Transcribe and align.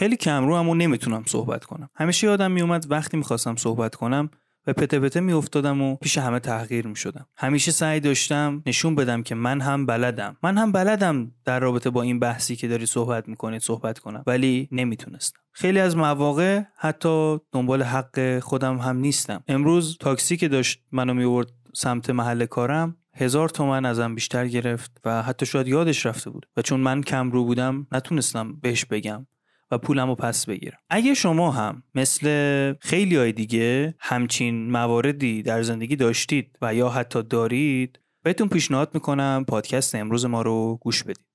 خیلی 0.00 0.16
کمرو 0.16 0.56
هم 0.56 0.68
و 0.68 0.74
نمی‌تونم 0.74 1.22
صحبت 1.26 1.64
کنم. 1.64 1.90
همیشه 1.94 2.26
یادم 2.26 2.50
میومد 2.50 2.86
وقتی 2.90 3.16
می‌خواستم 3.16 3.56
صحبت 3.56 3.94
کنم 3.94 4.30
و 4.66 4.72
پته 4.72 5.00
پته 5.00 5.20
میافتادم 5.20 5.82
و 5.82 5.96
پیش 5.96 6.18
همه 6.18 6.38
تحقیر 6.38 6.86
می‌شدم. 6.86 7.26
همیشه 7.36 7.70
سعی 7.70 8.00
داشتم 8.00 8.62
نشون 8.66 8.94
بدم 8.94 9.22
که 9.22 9.34
من 9.34 9.60
هم 9.60 9.86
بلدم. 9.86 10.36
من 10.42 10.58
هم 10.58 10.72
بلدم 10.72 11.32
در 11.44 11.60
رابطه 11.60 11.90
با 11.90 12.02
این 12.02 12.18
بحثی 12.18 12.56
که 12.56 12.68
داری 12.68 12.86
صحبت 12.86 13.28
می‌کنید 13.28 13.62
صحبت 13.62 13.98
کنم 13.98 14.22
ولی 14.26 14.68
نمی‌تونستم. 14.72 15.38
خیلی 15.52 15.80
از 15.80 15.96
مواقع 15.96 16.62
حتی 16.78 17.38
دنبال 17.52 17.82
حق 17.82 18.38
خودم 18.38 18.78
هم 18.78 18.96
نیستم. 18.96 19.44
امروز 19.48 19.96
تاکسی 20.00 20.36
که 20.36 20.48
داشت 20.48 20.82
منو 20.92 21.14
میورد 21.14 21.50
سمت 21.74 22.10
محل 22.10 22.46
کارم 22.46 22.96
هزار 23.16 23.48
تومن 23.48 23.84
ازم 23.84 24.14
بیشتر 24.14 24.46
گرفت 24.46 25.00
و 25.04 25.22
حتی 25.22 25.46
شاید 25.46 25.68
یادش 25.68 26.06
رفته 26.06 26.30
بود. 26.30 26.46
و 26.56 26.62
چون 26.62 26.80
من 26.80 27.02
کم 27.02 27.30
رو 27.30 27.44
بودم 27.44 27.86
نتونستم 27.92 28.60
بهش 28.60 28.84
بگم. 28.84 29.26
و 29.70 29.78
پولم 29.78 30.08
رو 30.08 30.14
پس 30.14 30.46
بگیرم. 30.46 30.78
اگه 30.90 31.14
شما 31.14 31.50
هم 31.50 31.82
مثل 31.94 32.74
خیلی 32.80 33.16
های 33.16 33.32
دیگه 33.32 33.94
همچین 33.98 34.70
مواردی 34.70 35.42
در 35.42 35.62
زندگی 35.62 35.96
داشتید 35.96 36.58
و 36.62 36.74
یا 36.74 36.88
حتی 36.88 37.22
دارید 37.22 38.00
بهتون 38.22 38.48
پیشنهاد 38.48 38.90
می‌کنم 38.94 39.44
پادکست 39.48 39.94
امروز 39.94 40.24
ما 40.24 40.42
رو 40.42 40.78
گوش 40.82 41.02
بدید. 41.02 41.29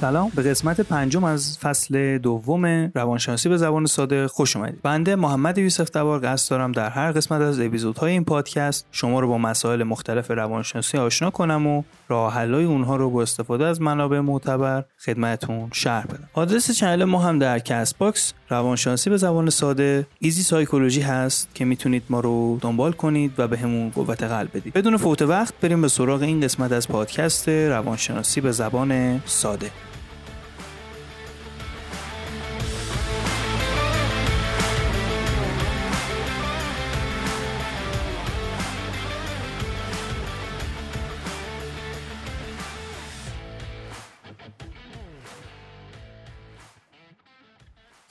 سلام. 0.00 0.30
به 0.34 0.42
قسمت 0.42 0.80
پنجم 0.80 1.24
از 1.24 1.58
فصل 1.58 2.18
دوم 2.18 2.64
روانشناسی 2.94 3.48
به 3.48 3.56
زبان 3.56 3.86
ساده 3.86 4.28
خوش 4.28 4.56
اومدید. 4.56 4.82
بنده 4.82 5.16
محمد 5.16 5.58
یوسف 5.58 5.90
دوار 5.90 6.20
قصد 6.20 6.50
دارم 6.50 6.72
در 6.72 6.88
هر 6.90 7.12
قسمت 7.12 7.40
از 7.40 7.60
اپیزودهای 7.60 8.12
این 8.12 8.24
پادکست 8.24 8.86
شما 8.92 9.20
رو 9.20 9.28
با 9.28 9.38
مسائل 9.38 9.82
مختلف 9.82 10.30
روانشناسی 10.30 10.98
آشنا 10.98 11.30
کنم 11.30 11.66
و 11.66 11.82
راه 12.08 12.34
حلای 12.34 12.64
اونها 12.64 12.96
رو 12.96 13.10
با 13.10 13.22
استفاده 13.22 13.66
از 13.66 13.80
منابع 13.80 14.20
معتبر 14.20 14.84
خدمتتون 15.04 15.68
شرح 15.72 16.04
بدم. 16.04 16.28
آدرس 16.32 16.70
channel 16.70 17.04
ما 17.04 17.18
هم 17.18 17.38
در 17.38 17.58
Castbox 17.58 18.32
روانشناسی 18.48 19.10
به 19.10 19.16
زبان 19.16 19.50
ساده 19.50 20.06
Easy 20.18 20.42
Psychology 20.42 21.00
هست 21.00 21.48
که 21.54 21.64
می‌تونید 21.64 22.02
ما 22.10 22.20
رو 22.20 22.58
دنبال 22.60 22.92
کنید 22.92 23.32
و 23.38 23.48
بهمون 23.48 23.88
به 23.88 23.94
قوت 23.94 24.22
قلب 24.22 24.50
بدید. 24.54 24.72
بدون 24.72 24.96
فوت 24.96 25.22
وقت 25.22 25.54
بریم 25.60 25.82
به 25.82 25.88
سراغ 25.88 26.22
این 26.22 26.40
قسمت 26.40 26.72
از 26.72 26.88
پادکست 26.88 27.48
روانشناسی 27.48 28.40
به 28.40 28.52
زبان 28.52 29.20
ساده. 29.26 29.70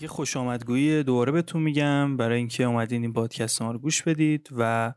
یه 0.01 0.07
خوش 0.07 0.37
آمدگویی 0.37 1.03
دوباره 1.03 1.31
بهتون 1.31 1.61
میگم. 1.61 2.17
برای 2.17 2.37
اینکه 2.37 2.63
اومدین 2.63 3.01
این 3.01 3.13
پادکست 3.13 3.61
ما 3.61 3.71
رو 3.71 3.79
گوش 3.79 4.01
بدید 4.01 4.49
و 4.57 4.93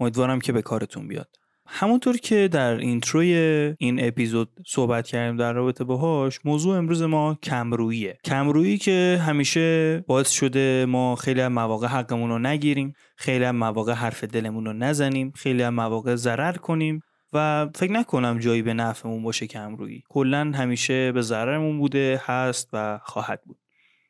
امیدوارم 0.00 0.40
که 0.40 0.52
به 0.52 0.62
کارتون 0.62 1.08
بیاد. 1.08 1.28
همونطور 1.66 2.16
که 2.16 2.48
در 2.48 2.76
اینتروی 2.76 3.34
این 3.78 4.06
اپیزود 4.06 4.48
صحبت 4.66 5.06
کردیم 5.06 5.36
در 5.36 5.52
رابطه 5.52 5.84
باهاش 5.84 6.40
موضوع 6.44 6.76
امروز 6.76 7.02
ما 7.02 7.38
کمروییه. 7.42 8.18
کمرویی 8.24 8.78
که 8.78 9.20
همیشه 9.26 9.98
باعث 10.06 10.30
شده 10.30 10.86
ما 10.88 11.16
خیلی 11.16 11.40
از 11.40 11.50
مواقع 11.50 11.86
حقمون 11.86 12.30
رو 12.30 12.38
نگیریم 12.38 12.92
خیلی 13.16 13.44
از 13.44 13.54
مواقع 13.54 13.92
حرف 13.92 14.24
دلمون 14.24 14.64
رو 14.64 14.72
نزنیم 14.72 15.32
خیلی 15.36 15.62
از 15.62 15.72
مواقع 15.72 16.14
ضرر 16.14 16.52
کنیم 16.52 17.02
و 17.32 17.68
فکر 17.74 17.92
نکنم 17.92 18.38
جایی 18.38 18.62
به 18.62 18.74
نفعمون 18.74 19.22
باشه 19.22 19.46
کمرویی. 19.46 20.02
کلا 20.08 20.52
همیشه 20.54 21.12
به 21.12 21.22
ضررمون 21.22 21.78
بوده 21.78 22.22
هست 22.24 22.68
و 22.72 23.00
خواهد 23.02 23.42
بود. 23.46 23.61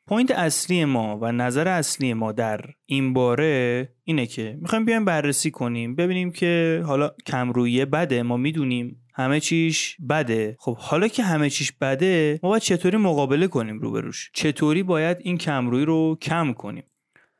پوینت 0.07 0.31
اصلی 0.31 0.85
ما 0.85 1.17
و 1.21 1.31
نظر 1.31 1.67
اصلی 1.67 2.13
ما 2.13 2.31
در 2.31 2.61
این 2.85 3.13
باره 3.13 3.89
اینه 4.03 4.25
که 4.25 4.57
می‌خوایم 4.61 4.85
بیایم 4.85 5.05
بررسی 5.05 5.51
کنیم 5.51 5.95
ببینیم 5.95 6.31
که 6.31 6.83
حالا 6.85 7.11
کمرویه 7.25 7.85
بده 7.85 8.23
ما 8.23 8.37
می‌دونیم 8.37 8.99
همه 9.15 9.39
چیش 9.39 9.97
بده. 10.09 10.55
خب 10.59 10.77
حالا 10.77 11.07
که 11.07 11.23
همه 11.23 11.49
چیش 11.49 11.71
بده 11.71 12.39
ما 12.43 12.49
باید 12.49 12.61
چطوری 12.61 12.97
مقابله 12.97 13.47
کنیم 13.47 13.79
روبروش 13.79 14.31
چطوری 14.33 14.83
باید 14.83 15.17
این 15.21 15.37
کمرویی 15.37 15.85
رو 15.85 16.17
کم 16.21 16.53
کنیم؟ 16.53 16.83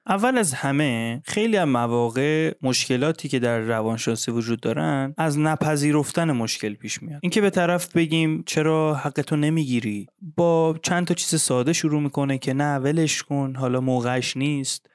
اول 0.07 0.37
از 0.37 0.53
همه 0.53 1.21
خیلی 1.25 1.57
از 1.57 1.67
مواقع 1.67 2.53
مشکلاتی 2.61 3.29
که 3.29 3.39
در 3.39 3.59
روانشناسی 3.59 4.31
وجود 4.31 4.59
دارن 4.59 5.13
از 5.17 5.39
نپذیرفتن 5.39 6.31
مشکل 6.31 6.73
پیش 6.73 7.03
میاد. 7.03 7.19
اینکه 7.23 7.41
به 7.41 7.49
طرف 7.49 7.95
بگیم 7.95 8.43
چرا 8.45 8.95
حقتو 8.95 9.35
نمی‌گیری؟ 9.35 10.07
با 10.37 10.75
چند 10.83 11.07
تا 11.07 11.13
چیز 11.13 11.41
ساده 11.41 11.73
شروع 11.73 12.01
می‌کنه 12.01 12.37
که 12.37 12.53
نه 12.53 12.75
ولش 12.75 13.23
کن 13.23 13.55
حالا 13.55 13.81
موقعش 13.81 14.37
نیست. 14.37 14.89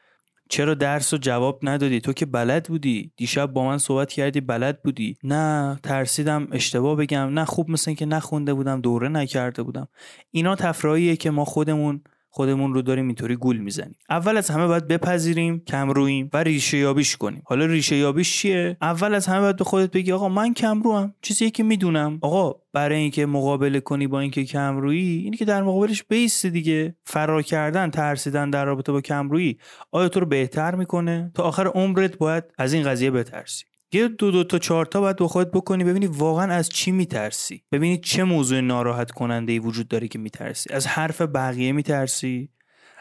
چرا 0.51 0.75
درس 0.75 1.15
و 1.15 1.17
جواب 1.17 1.61
ندادی؟ 1.63 2.01
تو 2.01 2.13
که 2.13 2.27
بلد 2.27 2.69
بودی. 2.69 3.13
دیشب 3.17 3.47
با 3.47 3.67
من 3.67 3.79
صحبت 3.79 4.13
کردی 4.13 4.41
بلد 4.41 4.83
بودی. 4.83 5.17
نه 5.25 5.79
ترسیدم 5.83 6.49
اشتباه 6.53 6.97
بگم. 6.97 7.29
نه 7.29 7.45
خوب 7.45 7.71
مثل 7.71 7.95
که 7.95 8.07
نخونده 8.07 8.55
بودم 8.55 8.81
دوره 8.81 9.09
نکرده 9.09 9.63
بودم. 9.63 9.89
اینا 10.31 10.57
تفراییه 10.57 11.17
که 11.17 11.31
ما 11.31 11.45
خودمون 11.45 12.03
خودمون 12.31 12.75
رو 12.75 12.83
داریم 12.83 13.07
اینطوری 13.07 13.37
گول 13.37 13.57
می‌زنیم. 13.57 13.97
اول 14.11 14.37
از 14.37 14.51
همه 14.51 14.67
باید 14.67 14.89
بپذیریم 14.89 15.63
کم 15.67 15.91
رویم 15.91 16.31
و 16.33 16.43
ریشه 16.43 16.79
یابیش 16.79 17.17
کنیم. 17.17 17.43
حالا 17.47 17.67
ریشه 17.67 17.97
یابیش 17.97 18.37
چیه؟ 18.37 18.77
اول 18.83 19.15
از 19.15 19.27
همه 19.27 19.41
باید 19.41 19.57
به 19.57 19.65
خودت 19.65 19.91
بگی 19.91 20.13
آقا 20.13 20.29
من 20.29 20.55
کم 20.55 20.83
روم 20.83 21.15
چیزی 21.23 21.51
که 21.51 21.63
می‌دونم. 21.63 22.19
آقا 22.23 22.61
برای 22.73 22.99
اینکه 22.99 23.27
مقابله 23.27 23.81
کنی 23.81 24.07
با 24.07 24.21
اینکه 24.21 24.45
کم 24.45 24.77
رویی 24.77 25.19
اینی 25.19 25.37
که 25.37 25.45
در 25.45 25.63
مقابلش 25.63 26.05
بیست 26.05 26.47
دیگه. 26.47 26.97
فرار 27.05 27.43
کردن 27.43 27.91
ترسیدن 27.91 28.51
در 28.51 28.65
رابطه 28.65 28.93
با 28.93 29.01
کم 29.01 29.31
رویی 29.31 29.59
آیا 29.91 30.09
تو 30.09 30.21
رو 30.21 30.27
بهتر 30.27 30.75
می‌کنه؟ 30.75 31.31
تا 31.35 31.43
آخر 31.43 31.67
عمرت 31.67 32.19
باید 32.19 32.45
از 32.59 32.73
این 32.73 32.83
قضیه 32.83 33.11
بترسی. 33.11 33.65
یه 33.93 34.09
دو 34.09 34.31
دو 34.31 34.45
تا 34.45 34.59
چهار 34.59 34.87
تا 34.87 35.01
باید 35.01 35.17
با 35.17 35.29
خودت 35.29 35.51
بکنی 35.51 35.85
ببینی 35.85 36.07
واقعا 36.07 36.53
از 36.53 36.69
چی 36.69 36.93
میترسی. 36.93 37.63
ببینی 37.73 37.99
چه 37.99 38.25
موضوع 38.25 38.61
ناراحت 38.61 39.11
کننده 39.11 39.53
ای 39.53 39.59
وجود 39.59 39.89
داره 39.89 40.09
که 40.09 40.19
میترسی. 40.19 40.73
از 40.73 40.87
حرف 40.87 41.21
بقیه 41.21 41.73
میترسی؟ 41.73 42.51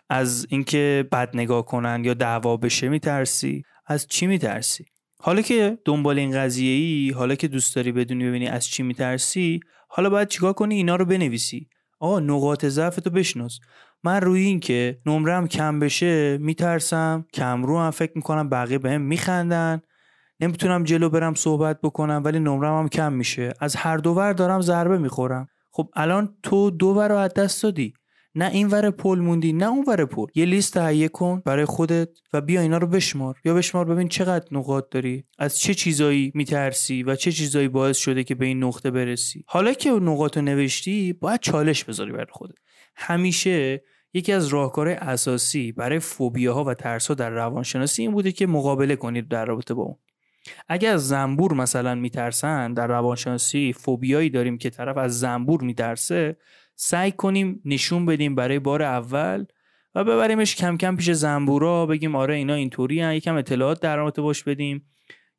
از 0.09 0.47
اینکه 0.49 1.07
بد 1.11 1.29
نگاه 1.33 1.65
کنن 1.65 2.01
یا 2.05 2.13
دعوا 2.13 2.57
بشه 2.57 2.89
میترسی؟ 2.89 3.63
از 3.85 4.07
چی 4.07 4.27
میترسی؟ 4.27 4.85
حالا 5.19 5.41
که 5.41 5.77
دنبال 5.85 6.19
این 6.19 6.31
قضیه 6.31 6.75
ای 6.75 7.11
حالا 7.11 7.35
که 7.35 7.47
دوست 7.47 7.75
داری 7.75 7.91
بدونی 7.91 8.25
ببینی 8.25 8.47
از 8.47 8.67
چی 8.67 8.83
میترسی 8.83 9.59
حالا 9.89 10.09
باید 10.09 10.27
چیکار 10.27 10.53
کنی؟ 10.53 10.75
اینا 10.75 10.95
رو 10.95 11.05
بنویسی. 11.05 11.67
آقا 11.99 12.19
نقاط 12.19 12.65
ضعف 12.65 12.95
تو 12.95 13.09
بشناس. 13.09 13.59
من 14.03 14.21
روی 14.21 14.41
این 14.41 14.59
که 14.59 14.99
نمرم 15.05 15.47
کم 15.47 15.79
بشه 15.79 16.37
میترسم 16.37 17.25
کم 17.33 17.63
رو 17.63 17.79
هم 17.79 17.91
فکر 17.91 18.11
می‌کنم 18.15 18.49
بقیه 18.49 18.77
بهم 18.77 19.01
میخندن. 19.01 19.81
نمی‌تونم 20.39 20.83
جلو 20.83 21.09
برم 21.09 21.33
صحبت 21.33 21.81
بکنم 21.81 22.21
ولی 22.25 22.39
نمرم 22.39 22.79
هم 22.79 22.89
کم 22.89 23.13
میشه. 23.13 23.53
از 23.59 23.75
هر 23.75 23.97
دو 23.97 24.11
ور 24.11 24.33
دارم 24.33 24.61
ضربه 24.61 24.97
می‌خورم. 24.97 25.47
خب 25.71 25.89
الان 25.95 26.37
تو 26.43 26.71
دو 26.71 26.87
ور 26.87 27.09
رو 27.09 27.15
از 27.15 27.33
دست 27.33 27.63
دادی. 27.63 27.93
نه 28.35 28.49
این 28.49 28.67
ور 28.67 28.91
پل 28.91 29.19
موندی 29.19 29.53
نه 29.53 29.65
اون 29.65 29.85
ور 29.87 30.05
پل. 30.05 30.25
یه 30.35 30.45
لیست 30.45 30.73
تهیه 30.73 31.07
کن 31.07 31.41
برای 31.45 31.65
خودت 31.65 32.09
و 32.33 32.41
بیا 32.41 32.61
اینا 32.61 32.77
رو 32.77 32.87
بشمار. 32.87 33.35
یا 33.45 33.53
بشمار 33.53 33.85
ببین 33.85 34.07
چقدر 34.07 34.45
نقاط 34.51 34.85
داری. 34.91 35.23
از 35.37 35.59
چه 35.59 35.73
چیزایی 35.73 36.31
میترسی 36.35 37.03
و 37.03 37.15
چه 37.15 37.31
چیزایی 37.31 37.67
باعث 37.67 37.97
شده 37.97 38.23
که 38.23 38.35
به 38.35 38.45
این 38.45 38.63
نقطه 38.63 38.91
برسی. 38.91 39.43
حالا 39.47 39.73
که 39.73 39.91
نقاط 39.91 40.37
رو 40.37 40.43
نوشتی 40.43 41.13
باید 41.13 41.39
چالش 41.39 41.83
بذاری 41.83 42.11
برای 42.11 42.25
خودت. 42.31 42.55
همیشه 42.95 43.83
یکی 44.13 44.33
از 44.33 44.47
راهکارهای 44.47 44.95
اساسی 44.95 45.71
برای 45.71 45.99
فوبیاها 45.99 46.63
و 46.63 46.73
ترسها 46.73 47.13
در 47.13 47.29
روانشناسی 47.29 48.01
این 48.01 48.11
بوده 48.11 48.31
که 48.31 48.47
مقابله 48.47 48.95
کنید 48.95 49.27
در 49.27 49.45
رابطه 49.45 49.73
با 49.73 49.83
اون. 49.83 49.95
اگر 50.67 50.93
از 50.93 51.07
زنبور 51.07 51.53
مثلا 51.53 51.95
میترسن 51.95 52.73
در 52.73 52.87
روانشناسی 52.87 53.73
فوبیایی 53.73 54.29
داریم 54.29 54.57
که 54.57 54.69
طرف 54.69 54.97
از 54.97 55.19
زنبور 55.19 55.61
میترسه 55.61 56.37
سعی 56.75 57.11
کنیم 57.11 57.61
نشون 57.65 58.05
بدیم 58.05 58.35
برای 58.35 58.59
بار 58.59 58.83
اول 58.83 59.45
و 59.95 60.03
ببریمش 60.03 60.55
کم 60.55 60.77
کم 60.77 60.95
پیش 60.95 61.11
زنبورا 61.11 61.85
بگیم 61.85 62.15
آره 62.15 62.35
اینا 62.35 62.53
اینطوری 62.53 62.95
یکم 62.95 63.35
اطلاعات 63.35 63.81
در 63.81 63.95
رابطه 63.95 64.21
باش 64.21 64.43
بدیم. 64.43 64.85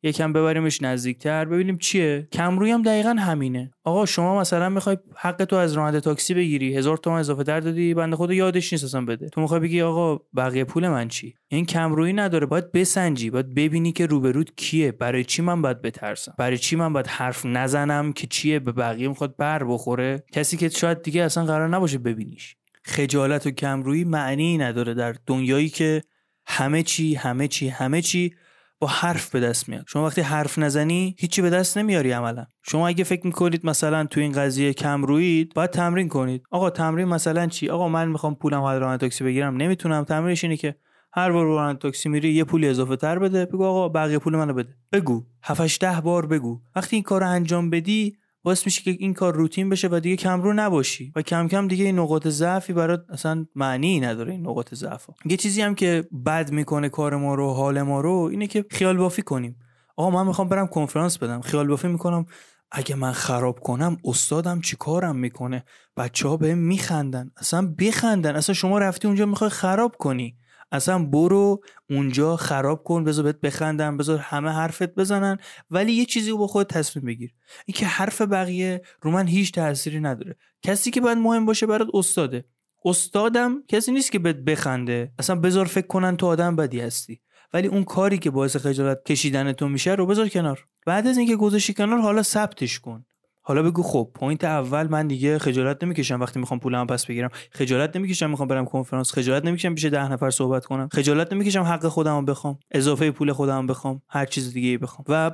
یکم 0.02 0.32
ببریمش 0.32 0.82
نزدیکتر. 0.82 1.44
ببینیم 1.44 1.78
چیه. 1.78 2.28
کمروی 2.32 2.70
هم 2.70 2.82
دقیقا 2.82 3.10
همینه. 3.10 3.70
آقا 3.84 4.06
شما 4.06 4.40
مثلا 4.40 4.68
می‌خوای 4.68 4.96
حق 5.16 5.44
تو 5.44 5.56
از 5.56 5.72
راننده 5.72 6.00
تاکسی 6.00 6.34
بگیری. 6.34 6.76
هزار 6.76 6.96
تومن 6.96 7.18
اضافه 7.18 7.42
در 7.42 7.60
دادی 7.60 7.94
بنده 7.94 8.16
خود 8.16 8.30
یادش 8.30 8.72
نیست 8.72 8.84
اصلا 8.84 9.04
بده. 9.04 9.28
تو 9.28 9.40
می‌خوای 9.40 9.60
بگی 9.60 9.80
آقا 9.82 10.20
بقیه 10.36 10.64
پول 10.64 10.88
من 10.88 11.08
چی؟ 11.08 11.34
این 11.48 11.66
کمرویی 11.66 12.12
نداره. 12.12 12.46
باید 12.46 12.72
بسنجی 12.72 13.30
باید 13.30 13.54
ببینی 13.54 13.92
که 13.92 14.06
روبرود 14.06 14.54
کیه. 14.56 14.92
برای 14.92 15.24
چی 15.24 15.42
من 15.42 15.62
باید 15.62 15.82
بترسم؟ 15.82 16.34
برای 16.38 16.58
چی 16.58 16.76
من 16.76 16.92
باید 16.92 17.06
حرف 17.06 17.46
نزنم 17.46 18.12
که 18.12 18.26
چیه؟ 18.26 18.58
به 18.58 18.72
بقیه 18.72 19.08
می‌خواد 19.08 19.36
بر 19.36 19.64
بخوره. 19.64 20.24
کسی 20.32 20.56
که 20.56 20.68
شاید 20.68 21.02
دیگه 21.02 21.22
اصلا 21.22 21.44
قرار 21.44 21.68
نباشه 21.68 21.98
ببینیش. 21.98 22.56
خجالت 22.84 23.46
و 23.46 23.50
کمرویی 23.50 24.04
معنی 24.04 24.58
نداره 24.58 24.94
در 24.94 25.14
دنیایی 25.26 25.68
که 25.68 26.02
همه 26.46 26.82
چی 26.82 27.14
همه 27.14 27.48
چی 27.48 27.68
همه 27.68 28.02
چی 28.02 28.34
با 28.80 28.86
حرف 28.86 29.30
به 29.30 29.40
دست 29.40 29.68
میاد. 29.68 29.84
شما 29.88 30.06
وقتی 30.06 30.20
حرف 30.20 30.58
نزنی 30.58 31.14
هیچی 31.18 31.42
به 31.42 31.50
دست 31.50 31.78
نمیاری 31.78 32.12
عملا. 32.12 32.46
شما 32.62 32.88
اگه 32.88 33.04
فکر 33.04 33.26
می‌کنید 33.26 33.66
مثلا 33.66 34.04
تو 34.04 34.20
این 34.20 34.32
قضیه 34.32 34.72
کم 34.72 35.02
روید 35.02 35.54
باید 35.54 35.70
تمرین 35.70 36.08
کنید. 36.08 36.42
آقا 36.50 36.70
تمرین 36.70 37.08
مثلا 37.08 37.46
چی؟ 37.46 37.68
آقا 37.68 37.88
من 37.88 38.08
می‌خوام 38.08 38.34
پولم 38.34 38.62
از 38.62 38.80
راننده 38.80 39.00
تاکسی 39.00 39.24
بگیرم. 39.24 39.56
نمی‌تونم. 39.56 40.04
تمرینش 40.04 40.44
اینه 40.44 40.56
که 40.56 40.76
هر 41.12 41.32
بار 41.32 41.46
راننده 41.46 41.78
تاکسی 41.78 42.08
میری 42.08 42.32
یه 42.32 42.44
پولی 42.44 42.68
اضافه 42.68 42.96
تر 42.96 43.18
بده. 43.18 43.46
بگو 43.46 43.64
آقا 43.64 43.88
بقیه 43.88 44.18
پول 44.18 44.36
منو 44.36 44.54
بده. 44.54 44.74
بگو. 44.92 45.24
7 45.42 45.80
ده 45.80 46.00
بار 46.00 46.26
بگو. 46.26 46.60
وقتی 46.76 46.96
این 46.96 47.02
کارو 47.02 47.26
انجام 47.28 47.70
بدی 47.70 48.16
باعث 48.42 48.66
میشه 48.66 48.82
که 48.82 48.90
این 48.90 49.14
کار 49.14 49.34
روتین 49.34 49.68
بشه 49.68 49.88
و 49.88 50.00
دیگه 50.00 50.16
کمرو 50.16 50.52
نباشی. 50.52 51.12
و 51.16 51.22
کم 51.22 51.48
کم 51.48 51.68
دیگه 51.68 51.84
این 51.84 51.98
نقاط 51.98 52.28
ضعفی 52.28 52.72
برات 52.72 53.04
اصلا 53.10 53.46
معنی 53.54 54.00
نداره 54.00 54.32
این 54.32 54.46
نقاط 54.46 54.74
ضعف 54.74 55.10
یه 55.24 55.36
چیزی 55.36 55.62
هم 55.62 55.74
که 55.74 56.08
بد 56.26 56.50
می‌کنه 56.50 56.88
کار 56.88 57.16
ما 57.16 57.34
رو 57.34 57.52
حال 57.52 57.82
ما 57.82 58.00
رو 58.00 58.28
اینه 58.30 58.46
که 58.46 58.64
خیال 58.70 58.96
بافی 58.96 59.22
کنیم. 59.22 59.56
آقا 59.96 60.10
من 60.10 60.26
می‌خوام 60.26 60.48
برم 60.48 60.66
کنفرانس 60.66 61.18
بدم. 61.18 61.40
خیال 61.40 61.66
بافی 61.66 61.88
می‌کنم 61.88 62.26
اگه 62.70 62.94
من 62.94 63.12
خراب 63.12 63.60
کنم 63.60 63.96
استادم 64.04 64.60
چی 64.60 64.76
کارم 64.76 65.16
می‌کنه؟ 65.16 65.64
بچه 65.96 66.28
ها 66.28 66.36
به 66.36 66.54
میخندن. 66.54 67.30
اصلا 67.36 67.74
بخندن. 67.78 68.36
اصلا 68.36 68.54
شما 68.54 68.78
رفتی 68.78 69.06
اونجا 69.06 69.26
می‌خوای 69.26 69.50
خراب 69.50 69.96
کنی. 69.98 70.36
اصلا 70.72 71.04
برو 71.04 71.62
اونجا 71.90 72.36
خراب 72.36 72.82
کن 72.82 73.04
بذار 73.04 73.24
بهت 73.24 73.40
بخندم 73.40 73.96
بذار 73.96 74.18
همه 74.18 74.50
حرفت 74.50 74.94
بزنن 74.94 75.38
ولی 75.70 75.92
یه 75.92 76.04
چیزی 76.04 76.30
رو 76.30 76.38
با 76.38 76.46
خود 76.46 76.66
تصمیم 76.66 77.06
بگیر. 77.06 77.34
اینکه 77.66 77.86
حرف 77.86 78.22
بقیه 78.22 78.82
رو 79.02 79.10
من 79.10 79.26
هیچ 79.26 79.52
تأثیری 79.52 80.00
نداره. 80.00 80.36
کسی 80.62 80.90
که 80.90 81.00
باید 81.00 81.18
مهم 81.18 81.46
باشه 81.46 81.66
برات 81.66 81.88
استاده. 81.94 82.44
استادم 82.84 83.62
کسی 83.68 83.92
نیست 83.92 84.12
که 84.12 84.18
بهت 84.18 84.36
بخنده. 84.36 85.12
اصلا 85.18 85.36
بذار 85.36 85.66
فکر 85.66 85.86
کنن 85.86 86.16
تو 86.16 86.26
آدم 86.26 86.56
بدی 86.56 86.80
هستی. 86.80 87.20
ولی 87.52 87.68
اون 87.68 87.84
کاری 87.84 88.18
که 88.18 88.30
باعث 88.30 88.56
خجالت 88.56 89.04
کشیدن 89.04 89.52
تو 89.52 89.68
میشه 89.68 89.94
رو 89.94 90.06
بذار 90.06 90.28
کنار. 90.28 90.66
بعد 90.86 91.06
از 91.06 91.18
اینکه 91.18 91.36
گذاشتی 91.36 91.74
کنار 91.74 91.98
حالا 91.98 92.22
ثبتش 92.22 92.80
کن. 92.80 93.04
حالا 93.48 93.62
بگو 93.62 93.82
خب 93.82 94.10
point 94.14 94.44
اول 94.44 94.88
من 94.88 95.06
دیگه 95.06 95.38
خجالت 95.38 95.84
نمی‌کشم 95.84 96.20
وقتی 96.20 96.40
می‌خوام 96.40 96.60
پولم 96.60 96.86
پس 96.86 97.06
بگیرم. 97.06 97.30
خجالت 97.50 97.96
نمی‌کشم 97.96 98.30
می‌خوام 98.30 98.48
برم 98.48 98.64
کنفرانس. 98.64 99.12
خجالت 99.12 99.44
نمی‌کشم 99.44 99.74
پیش 99.74 99.84
ده 99.84 100.12
نفر 100.12 100.30
صحبت 100.30 100.64
کنم. 100.64 100.88
خجالت 100.92 101.32
نمی‌کشم 101.32 101.62
حق 101.62 101.88
خودم 101.88 102.24
بخوام 102.24 102.58
اضافه 102.70 103.10
پول 103.10 103.32
خودم 103.32 103.66
بخوام 103.66 104.02
هر 104.08 104.26
چیز 104.26 104.52
دیگه 104.52 104.78
بخوام. 104.78 105.04
و 105.08 105.30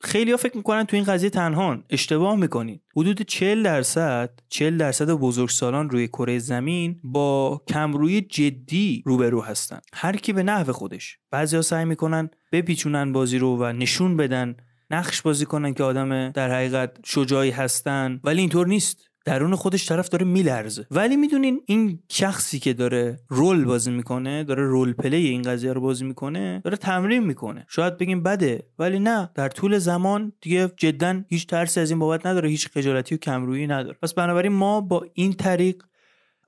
خیلی 0.00 0.30
ها 0.30 0.36
فکر 0.36 0.56
می‌کنن 0.56 0.84
تو 0.84 0.96
این 0.96 1.04
قضیه 1.04 1.30
تنهان. 1.30 1.84
اشتباه 1.90 2.36
می‌کنید 2.36 2.82
حدود 2.96 3.22
40 3.22 3.62
درصد 3.62 4.30
40 4.48 4.76
درصد 4.76 5.10
بزرگسالان 5.10 5.90
روی 5.90 6.08
کره 6.08 6.38
زمین 6.38 7.00
با 7.04 7.62
کمروی 7.68 8.20
جدی 8.20 9.02
روبرو 9.06 9.42
هستن. 9.42 9.80
هر 9.94 10.16
کی 10.16 10.32
به 10.32 10.42
نحو 10.42 10.72
خودش. 10.72 11.18
بعضیا 11.30 11.62
سعی 11.62 11.84
می‌کنن 11.84 12.30
بپیچونن 12.52 13.12
بازی 13.12 13.38
رو 13.38 13.56
و 13.56 13.72
نشون 13.72 14.16
بدن 14.16 14.56
نقش 14.90 15.22
بازی 15.22 15.44
کنن 15.44 15.74
که 15.74 15.82
آدم 15.82 16.30
در 16.30 16.50
حقیقت 16.50 16.96
شجاعی 17.04 17.50
هستن. 17.50 18.20
ولی 18.24 18.40
اینطور 18.40 18.66
نیست. 18.66 19.08
درون 19.24 19.54
خودش 19.54 19.88
طرف 19.88 20.08
داره 20.08 20.26
میلرزه. 20.26 20.86
ولی 20.90 21.16
می‌دونین 21.16 21.60
این 21.66 22.02
شخصی 22.08 22.58
که 22.58 22.72
داره 22.72 23.18
رول 23.28 23.64
بازی 23.64 23.90
می‌کنه 23.90 24.44
داره 24.44 24.62
رول 24.62 24.92
پلی 24.92 25.26
این 25.26 25.42
قضیه 25.42 25.72
رو 25.72 25.80
بازی 25.80 26.04
می‌کنه 26.04 26.60
داره 26.64 26.76
تمرین 26.76 27.24
می‌کنه. 27.24 27.66
شاید 27.68 27.98
بگیم 27.98 28.22
بده 28.22 28.66
ولی 28.78 28.98
نه. 28.98 29.30
در 29.34 29.48
طول 29.48 29.78
زمان 29.78 30.32
دیگه 30.40 30.70
جدا 30.76 31.22
هیچ 31.28 31.46
ترسی 31.46 31.80
از 31.80 31.90
این 31.90 31.98
بابت 31.98 32.26
نداره. 32.26 32.48
هیچ 32.48 32.68
خجالتی 32.68 33.14
و 33.14 33.18
کمرویی 33.18 33.66
نداره. 33.66 33.96
پس 34.02 34.14
بنابراین 34.14 34.52
ما 34.52 34.80
با 34.80 35.06
این 35.14 35.32
طریق 35.32 35.82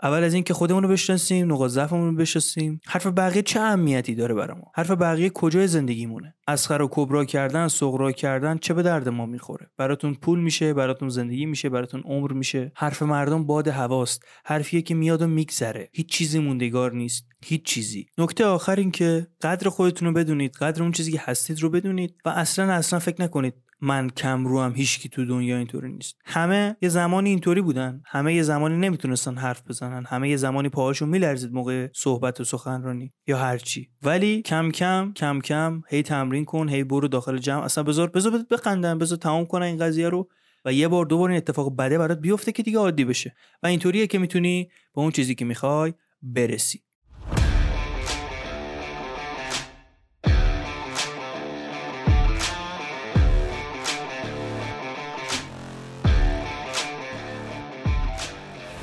اول 0.03 0.25
از 0.25 0.35
اینکه 0.35 0.55
خودمون 0.55 0.83
رو 0.83 0.89
بشناسیم 0.89 1.53
نقاط 1.53 1.71
ضعفمون 1.71 2.07
رو 2.07 2.17
بشناسیم. 2.17 2.81
حرف 2.87 3.07
بقیه 3.07 3.43
چه 3.43 3.61
اهمیتی 3.61 4.15
داره 4.15 4.35
برای 4.35 4.57
ما؟ 4.57 4.73
حرف 4.75 4.91
بقیه 4.91 5.31
کجای 5.31 5.67
زندگیمونه؟ 5.67 6.35
اسخر 6.49 6.83
و 6.83 6.89
کبرا 6.91 7.25
کردن 7.25 7.69
سغرا 7.69 8.13
کردن 8.13 8.59
چه 8.59 8.75
به 8.75 8.83
درد 8.83 9.09
ما 9.09 9.27
می‌خوره؟ 9.27 9.71
براتون 9.77 10.15
پول 10.15 10.41
میشه 10.41 10.75
براتون 10.75 11.09
زندگی 11.09 11.47
میشه 11.47 11.69
براتون 11.69 12.03
عمر 12.05 12.33
میشه. 12.33 12.73
حرف 12.77 13.03
مردم 13.03 13.45
باد 13.47 13.69
هواست. 13.69 14.25
حرفیه 14.45 14.83
که 14.83 14.95
میاد 14.95 15.23
و 15.23 15.27
میگذره. 15.27 15.89
هیچ 15.93 16.09
چیزی 16.09 16.39
موندگار 16.39 16.93
نیست. 16.93 17.27
هیچ 17.45 17.63
چیزی. 17.63 18.07
نکته 18.19 18.45
آخر 18.45 18.77
این 18.77 18.91
که 18.91 19.27
قدر 19.43 19.69
خودتون 19.69 20.09
رو 20.09 20.15
بدونید 20.15 20.57
قدر 20.57 20.83
اون 20.83 20.93
چیزی 20.93 21.13
که 21.13 21.21
هستید 21.25 21.63
رو 21.63 21.71
بدونید 21.71 22.15
و 22.25 22.29
اصلا 22.29 22.73
اصلا 22.73 22.99
فکر 22.99 23.23
نکنید 23.23 23.55
من 23.81 24.11
کم 24.11 24.47
رو 24.47 24.61
هم 24.61 24.73
هیچکی 24.75 25.09
تو 25.09 25.25
دنیا 25.25 25.57
اینطوری 25.57 25.93
نیست. 25.93 26.17
همه 26.25 26.77
یه 26.83 26.89
زمانی 26.89 27.31
اینطوری 27.31 27.61
بودن. 27.61 28.03
همه 28.07 28.35
یه 28.35 28.43
زمانی 28.43 28.77
نمی‌تونستن 28.77 29.37
حرف 29.37 29.63
بزنن. 29.69 30.05
همه 30.09 30.31
یه 30.31 30.37
زمانی 30.37 30.69
پاهاشون 30.69 31.09
میلرزید 31.09 31.53
موقع 31.53 31.89
صحبت 31.95 32.41
و 32.41 32.45
سخنرانی 32.45 33.13
یا 33.27 33.39
هرچی. 33.39 33.91
ولی 34.03 34.43
کم 34.43 34.71
کم 34.71 35.13
کم 35.17 35.41
کم 35.41 35.83
هی 35.89 36.03
تمرین 36.03 36.45
کن 36.45 36.69
هی 36.69 36.85
برو 36.85 37.09
داخل 37.09 37.39
جمع. 37.39 37.63
اصلا 37.63 37.85
بذار 37.85 38.11
بذار 38.11 38.45
بخندن 38.51 38.99
بذار 38.99 39.19
تمام 39.19 39.47
کنن 39.47 39.67
این 39.67 39.79
قضیه 39.79 40.09
رو 40.09 40.29
و 40.65 40.73
یه 40.73 40.89
بار 40.89 41.07
دوباره 41.07 41.33
این 41.33 41.37
اتفاق 41.37 41.77
بده 41.77 41.99
برات 41.99 42.21
بیفته 42.21 42.53
که 42.53 42.63
دیگه 42.63 42.79
عادی 42.79 43.05
بشه. 43.05 43.35
و 43.63 43.67
اینطوریه 43.67 44.07
که 44.07 44.19
می‌تونی 44.19 44.65
به 44.95 45.01
اون 45.01 45.11
چیزی 45.11 45.35
که 45.35 45.45
می‌خوای 45.45 45.95
برسی. 46.23 46.83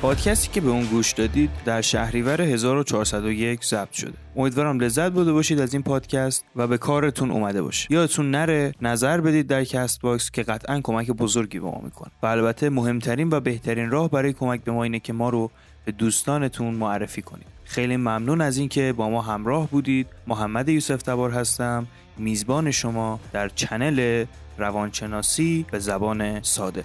پادکستی 0.02 0.48
که 0.52 0.60
به 0.60 0.68
اون 0.70 0.84
گوش 0.84 1.12
دادید 1.12 1.50
در 1.64 1.80
شهریور 1.80 2.42
1401 2.42 3.64
ضبط 3.64 3.92
شده. 3.92 4.12
امیدوارم 4.36 4.80
لذت 4.80 5.12
برده 5.12 5.32
باشید 5.32 5.60
از 5.60 5.74
این 5.74 5.82
پادکست 5.82 6.44
و 6.56 6.66
به 6.66 6.78
کارتون 6.78 7.30
اومده 7.30 7.62
باشه. 7.62 7.92
یادتون 7.92 8.30
نره 8.30 8.74
نظر 8.82 9.20
بدید 9.20 9.46
در 9.46 9.64
کست 9.64 10.00
باکس 10.00 10.30
که 10.30 10.42
قطعا 10.42 10.80
کمک 10.80 11.10
بزرگی 11.10 11.58
به 11.58 11.66
ما 11.66 11.80
می‌کنه. 11.84 12.10
و 12.22 12.26
البته 12.26 12.70
مهمترین 12.70 13.28
و 13.30 13.40
بهترین 13.40 13.90
راه 13.90 14.10
برای 14.10 14.32
کمک 14.32 14.64
به 14.64 14.72
ما 14.72 14.82
اینه 14.82 15.00
که 15.00 15.12
ما 15.12 15.28
رو 15.28 15.50
به 15.84 15.92
دوستانتون 15.92 16.74
معرفی 16.74 17.22
کنید. 17.22 17.46
خیلی 17.64 17.96
ممنون 17.96 18.40
از 18.40 18.56
اینکه 18.58 18.94
با 18.96 19.10
ما 19.10 19.22
همراه 19.22 19.68
بودید. 19.68 20.06
محمد 20.26 20.68
یوسف 20.68 21.02
تبار 21.02 21.30
هستم. 21.30 21.86
میزبان 22.16 22.70
شما 22.70 23.20
در 23.32 23.48
چنل 23.48 24.24
روانشناسی 24.58 25.66
به 25.70 25.78
زبان 25.78 26.42
ساده. 26.42 26.84